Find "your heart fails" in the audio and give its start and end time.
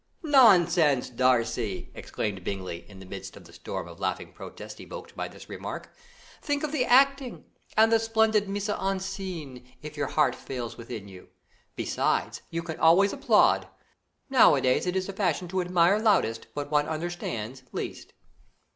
9.97-10.75